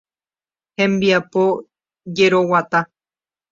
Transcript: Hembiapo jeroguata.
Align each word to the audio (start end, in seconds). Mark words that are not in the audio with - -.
Hembiapo 0.85 1.43
jeroguata. 2.21 2.79